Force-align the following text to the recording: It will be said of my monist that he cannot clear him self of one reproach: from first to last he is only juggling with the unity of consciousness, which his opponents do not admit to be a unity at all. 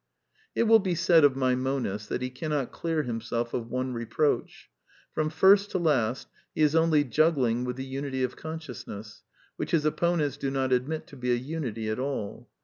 It 0.55 0.63
will 0.63 0.79
be 0.79 0.95
said 0.95 1.23
of 1.23 1.35
my 1.35 1.53
monist 1.53 2.09
that 2.09 2.23
he 2.23 2.31
cannot 2.31 2.71
clear 2.71 3.03
him 3.03 3.21
self 3.21 3.53
of 3.53 3.69
one 3.69 3.93
reproach: 3.93 4.67
from 5.13 5.29
first 5.29 5.69
to 5.71 5.77
last 5.77 6.27
he 6.55 6.63
is 6.63 6.75
only 6.75 7.03
juggling 7.03 7.65
with 7.65 7.75
the 7.75 7.85
unity 7.85 8.23
of 8.23 8.35
consciousness, 8.35 9.21
which 9.57 9.69
his 9.69 9.85
opponents 9.85 10.37
do 10.37 10.49
not 10.49 10.73
admit 10.73 11.05
to 11.05 11.15
be 11.15 11.31
a 11.31 11.35
unity 11.35 11.87
at 11.87 11.99
all. 11.99 12.49